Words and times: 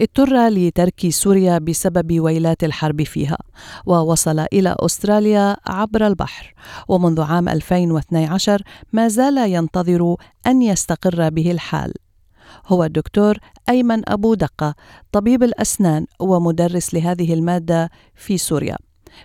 اضطر 0.00 0.48
لترك 0.48 1.08
سوريا 1.08 1.58
بسبب 1.58 2.20
ويلات 2.20 2.64
الحرب 2.64 3.02
فيها 3.02 3.38
ووصل 3.86 4.46
إلى 4.52 4.76
أستراليا 4.80 5.56
عبر 5.66 6.06
البحر. 6.06 6.54
ومنذ 6.88 7.20
عام 7.20 7.48
2012 7.48 8.62
ما 8.92 9.08
زال 9.08 9.38
ينتظر 9.38 10.16
أن 10.46 10.62
يستقر 10.62 11.28
به 11.28 11.50
الحال. 11.50 11.92
هو 12.66 12.84
الدكتور 12.84 13.38
أيمن 13.68 14.08
أبو 14.08 14.34
دقة 14.34 14.74
طبيب 15.12 15.42
الأسنان 15.42 16.06
ومدرس 16.20 16.94
لهذه 16.94 17.34
المادة 17.34 17.90
في 18.14 18.38
سوريا. 18.38 18.76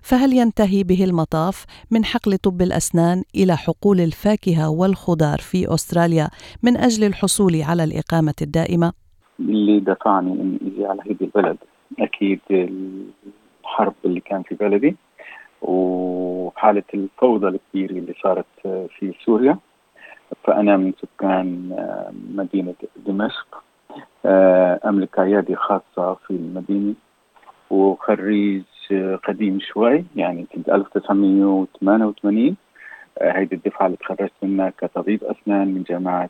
فهل 0.02 0.34
ينتهي 0.34 0.84
به 0.84 1.04
المطاف 1.04 1.66
من 1.92 2.06
حقل 2.06 2.38
طب 2.38 2.62
الأسنان 2.62 3.24
إلى 3.36 3.58
حقول 3.58 4.02
الفاكهة 4.02 4.70
والخضار 4.70 5.42
في 5.42 5.74
أستراليا 5.74 6.30
من 6.64 6.78
أجل 6.78 7.04
الحصول 7.04 7.62
على 7.62 7.84
الإقامة 7.84 8.34
الدائمة؟ 8.42 8.94
اللي 9.40 9.80
دفعني 9.80 10.32
إني 10.32 10.60
أجي 10.62 10.86
على 10.86 11.02
هذه 11.02 11.18
البلد. 11.22 11.58
أكيد 12.00 12.40
الحرب 12.52 13.94
اللي 14.06 14.20
كان 14.20 14.44
في 14.44 14.56
بلدي 14.56 14.96
وحالة 15.62 16.84
الفوضى 16.94 17.48
الكبيرة 17.48 17.92
اللي 17.92 18.14
صارت 18.24 18.46
في 18.64 19.14
سوريا. 19.26 19.58
فأنا 20.44 20.78
من 20.78 20.94
سكان 21.02 21.76
مدينة 22.36 22.74
دمشق. 23.06 23.64
أملك 24.86 25.20
عيادة 25.20 25.56
خاصة 25.56 26.14
في 26.14 26.32
المدينة 26.32 26.94
وخريج 27.70 28.64
قديم 29.24 29.60
شوي 29.60 30.06
يعني 30.16 30.46
كنت 30.54 30.70
1988 30.70 32.56
هيدي 33.22 33.56
الدفعة 33.56 33.86
اللي 33.86 33.98
تخرجت 33.98 34.32
منها 34.42 34.70
كطبيب 34.70 35.24
أسنان 35.24 35.68
من 35.68 35.84
جامعة 35.84 36.30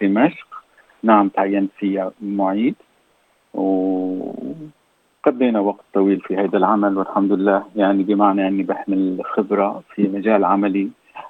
دمشق. 0.00 0.63
نعم 1.04 1.28
تعينت 1.28 1.70
فيها 1.78 2.12
معيد. 2.22 2.74
وقضينا 3.54 5.60
وقت 5.60 5.84
طويل 5.94 6.20
في 6.20 6.36
هذا 6.36 6.58
العمل 6.58 6.98
والحمد 6.98 7.32
لله. 7.32 7.64
يعني 7.76 8.02
بمعنى 8.02 8.48
أني 8.48 8.62
بحمل 8.62 9.20
خبره 9.24 9.82
في 9.94 10.02
مجال 10.08 10.44
عملي 10.44 10.88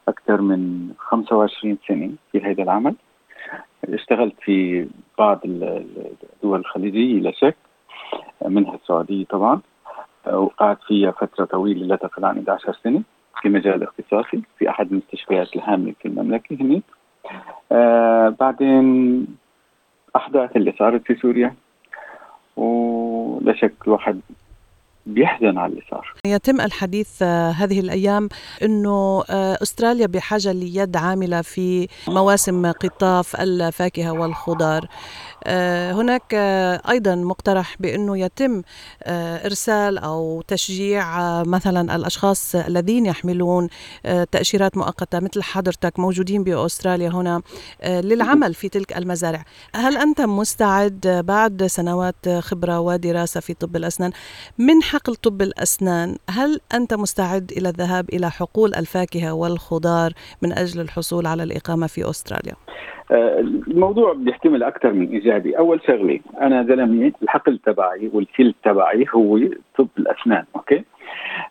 أكثر 0.08 0.41
من 0.41 0.91
25 0.98 1.78
سنة 1.89 2.11
في 2.33 2.41
هذا 2.41 2.62
العمل. 2.62 2.94
اشتغلت 3.89 4.34
في 4.41 4.86
بعض 5.19 5.41
الدول 5.44 6.61
الخليجية 6.61 7.20
لا 7.20 7.33
شك 7.33 7.56
منها 8.48 8.75
السعودية 8.75 9.25
طبعا. 9.25 9.61
وقعدت 10.33 10.83
فيها 10.83 11.11
فترة 11.11 11.44
طويلة 11.44 11.86
لا 11.86 11.97
تقل 11.97 12.25
عن 12.25 12.38
11 12.38 12.72
سنة 12.84 13.03
في 13.42 13.48
مجال 13.48 13.83
اختصاصي 13.83 14.42
في 14.59 14.70
أحد 14.70 14.92
المستشفيات 14.92 15.56
الهامة 15.56 15.92
في 16.03 16.09
المملكة 16.09 16.56
هناك 16.61 16.83
آه 17.72 18.28
بعدين 18.41 19.27
الأحداث 20.16 20.56
اللي 20.56 20.74
صارت 20.78 21.02
في 21.06 21.14
سوريا. 21.14 21.54
ولا 22.56 23.54
شك 23.54 23.74
الواحد 23.86 24.20
بيحزن 25.06 25.58
على 25.58 25.72
اللي 25.72 25.83
صار 25.91 26.14
يتم 26.27 26.60
الحديث 26.60 27.08
آه، 27.22 27.50
هذه 27.50 27.80
الأيام 27.80 28.28
إنه 28.62 29.24
آه، 29.30 29.58
أستراليا 29.62 30.06
بحاجة 30.06 30.52
ليد 30.52 30.97
عاملة 30.97 31.42
في 31.42 31.88
مواسم 32.08 32.72
قطاف 32.72 33.41
الفاكهة 33.41 34.10
والخضار. 34.10 34.86
آه، 35.44 35.92
هناك 35.92 36.34
أيضا 36.88 37.15
مقترح 37.15 37.76
بأنه 37.81 38.19
يتم 38.19 38.62
إرسال 39.06 39.98
أو 39.98 40.42
تشجيع 40.48 41.04
مثلا 41.42 41.97
الأشخاص 41.97 42.54
الذين 42.54 43.06
يحملون 43.06 43.69
تأشيرات 44.31 44.76
مؤقتة 44.76 45.21
مثل 45.21 45.42
حضرتك 45.42 45.98
موجودين 45.98 46.44
بأستراليا 46.44 47.09
هنا 47.09 47.42
للعمل 47.84 48.54
في 48.54 48.69
تلك 48.69 48.97
المزارع. 48.97 49.44
هل 49.75 49.97
أنت 49.97 50.21
مستعد 50.21 51.22
بعد 51.26 51.66
سنوات 51.66 52.28
خبرة 52.28 52.81
ودراسة 52.81 53.41
في 53.41 53.54
طب 53.54 53.76
الأسنان؟ 53.76 54.12
من 54.59 54.82
حقل 54.94 55.15
طب 55.15 55.43
الأسنان 55.43 56.09
هل 56.31 56.60
أنت 56.75 56.94
مستعد 56.94 57.50
إلى 57.59 57.69
الذهاب 57.69 58.05
إلى 58.12 58.31
حقول 58.31 58.71
الفاكهة 58.75 59.32
والخضار 59.34 60.10
من 60.43 60.53
أجل 60.53 60.81
الحصول 60.81 61.27
على 61.27 61.43
الإقامة 61.43 61.87
في 61.87 62.10
أستراليا؟ 62.10 62.55
آه، 63.10 63.41
الموضوع 63.41 64.12
بيحتمل 64.12 64.62
أكثر 64.62 64.93
من 64.93 65.09
إيجابي، 65.09 65.59
أول 65.59 65.81
شغلة 65.87 66.21
أنا 66.41 66.62
زلمة 66.62 67.12
الحقل 67.22 67.59
تبعي 67.59 68.10
والكل 68.12 68.54
تبعي 68.65 69.06
هو 69.15 69.38
طب 69.78 69.88
الأسنان، 69.99 70.44
أوكي؟ 70.56 70.84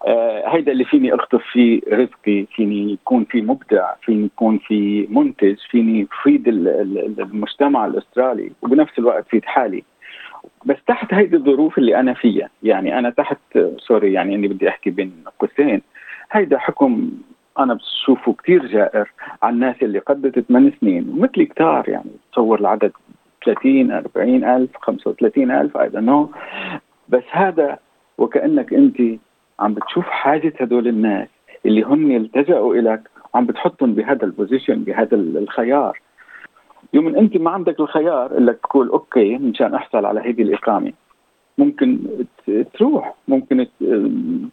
آه 0.08 0.44
هيدا 0.48 0.72
اللي 0.72 0.86
فيني 0.86 1.16
أخطف 1.16 1.42
فيه 1.52 1.82
رزقي، 1.92 2.46
فيني 2.56 2.94
يكون 2.94 3.26
في 3.26 3.42
مبدع، 3.42 3.94
فيني 4.02 4.26
يكون 4.26 4.58
في 4.58 5.08
منتج، 5.09 5.56
فيني 5.72 6.08
افيد 6.12 6.48
المجتمع 6.48 7.86
الأسترالي 7.86 8.52
وبنفس 8.62 9.00
الوقت 9.00 9.26
فيد 9.30 9.46
حالي. 9.46 9.84
بس 10.66 10.76
تحت 10.88 11.14
هيدي 11.14 11.36
الظروف 11.36 11.78
اللي 11.78 12.00
أنا 12.00 12.14
فيها. 12.14 12.50
يعني 12.64 13.00
أنا 13.00 13.09
تحت 13.09 13.38
سوري 13.78 14.14
يعني 14.14 14.36
إني 14.36 14.48
بدي 14.48 14.70
أحكي 14.70 14.90
بين 14.90 15.14
قوسين. 15.40 15.81
هيدا 16.31 16.58
حكم 16.58 17.12
أنا 17.59 17.74
بشوفه 17.74 18.34
كثير 18.34 18.66
جائر 18.66 19.12
على 19.44 19.53
الناس 19.53 19.76
اللي 19.82 20.00
قضت 20.00 20.40
8 20.40 20.72
سنين. 20.82 21.09
ومثلي 21.09 21.46
كثار 21.46 21.90
يعني 21.90 22.12
تصور 22.32 22.59
العدد 22.59 22.92
30 23.46 23.92
40 23.92 24.44
ألف 24.44 24.70
35 24.82 25.52
ألف 25.52 25.78
I 25.78 25.90
know 25.94 26.31
بس 27.09 27.24
هذا 27.32 27.80
وكأنك 28.18 28.74
أنت 28.74 29.02
عم 29.59 29.74
بتشوف 29.74 30.06
حاجة 30.06 30.53
هدول 30.59 30.88
الناس 30.88 31.28
اللي 31.66 31.82
هم 31.82 32.12
التجأوا 32.12 32.76
إليك 32.76 33.00
عم 33.36 33.46
بتحطهم 33.46 33.94
بهذا 33.94 34.26
ال 34.25 34.32
position 34.32 34.84
بهذا 34.84 35.16
الخيار. 35.16 36.00
يوم 36.94 37.16
انت 37.16 37.38
ما 37.38 37.52
عندك 37.52 37.80
الخيار 37.80 38.38
إلا 38.38 38.52
تقول 38.54 38.90
okay 38.90 39.38
مشان 39.38 39.74
أحصل 39.74 40.06
على 40.06 40.20
هذه 40.20 40.42
الإقامة. 40.42 40.94
ممكن 41.58 42.00
تروح 42.74 43.16
ممكن 43.28 43.68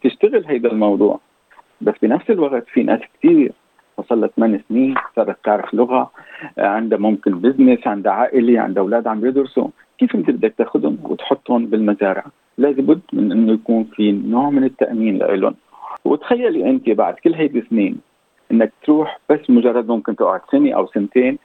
تشتغل 0.03 0.47
هذا 0.47 0.69
الموضوع. 0.69 1.21
بس 1.81 1.95
بنفس 2.03 2.31
الوقت 2.31 2.69
في 2.69 2.83
ناس 2.83 3.01
كثير 3.15 3.53
وصل 3.97 4.21
لها 4.21 4.29
ثمان 4.29 4.61
سنين 4.69 4.95
صارت 5.17 5.37
تعرف 5.45 5.75
لغة 5.75 6.11
عندها 6.59 6.99
ممكن 6.99 7.39
بزنس 7.41 7.87
عندها 7.87 8.13
عائلة 8.13 8.61
عندها 8.61 8.83
أولاد 8.83 9.07
عم 9.07 9.27
يدرسوا. 9.27 9.69
كيف 9.99 10.15
أنت 10.15 10.31
بدك 10.31 10.55
تاخذهم 10.59 10.99
وتحطهم 11.03 11.67
بالمزارع؟ 11.67 12.25
لابد 12.59 13.01
من 13.13 13.33
إنه 13.33 13.53
يكون 13.53 13.85
في 13.85 14.13
نوع 14.13 14.51
من 14.51 14.65
التأمين 14.65 15.19
لهم 15.19 15.55
وتخيلي 16.05 16.71
أنت 16.71 16.91
بعد 16.91 17.15
كل 17.15 17.35
هيدي 17.35 17.59
السنين 17.59 17.97
إنك 18.53 18.73
تروح 18.85 19.21
بس 19.31 19.51
مجرد 19.51 19.89
ممكن 19.89 20.17
تقعد 20.17 20.41
سنة 20.53 20.73
أو 20.73 20.87
سنتين 20.87 21.39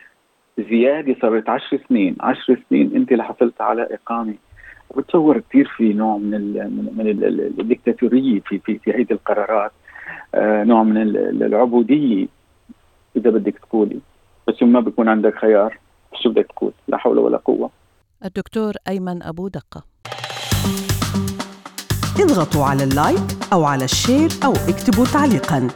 زيادة 0.59 1.16
صارت 1.21 1.49
10 1.49 1.79
سنين. 1.89 2.16
10 2.19 2.57
سنين 2.69 2.95
انت 2.95 3.13
لحصلت 3.13 3.61
على 3.61 3.88
إقامة. 3.91 4.33
وبتصور 4.89 5.41
كثير 5.49 5.73
في 5.77 5.93
نوع 5.93 6.17
من 6.17 6.33
ال 6.33 6.71
من 6.97 7.09
الدكتاتورية 7.59 8.39
في 8.39 8.59
في 8.59 8.79
في 8.79 8.93
هيدي 8.93 9.13
القرارات. 9.13 9.71
آه 10.35 10.63
نوع 10.63 10.83
من 10.83 10.97
العبودية. 11.41 12.27
إذا 13.16 13.29
بدك 13.29 13.59
تقولي. 13.59 13.99
بس 14.47 14.63
ما 14.63 14.79
بيكون 14.79 15.09
عندك 15.09 15.35
خيار. 15.35 15.77
شو 16.23 16.29
بدك 16.29 16.47
تقول؟ 16.55 16.72
لا 16.87 16.97
حول 16.97 17.17
ولا 17.19 17.37
قوة. 17.37 17.69
الدكتور 18.25 18.73
أيمن 18.87 19.23
أبو 19.23 19.47
دقة. 19.47 19.83
اضغطوا 22.19 22.66
على 22.66 22.83
ال 22.83 22.92
like 22.92 23.27
أو 23.53 23.63
على 23.63 23.83
ال 23.83 23.91
share 23.91 24.29
أو 24.45 24.51
اكتبوا 24.51 25.05
تعليقا. 25.05 25.67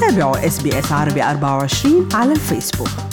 تابعوا 0.00 0.46
إس 0.46 0.62
بي 0.62 0.68
إس 0.78 0.92
عربي 0.92 1.22
24 1.22 2.08
على 2.14 2.32
الفيسبوك. 2.32 3.11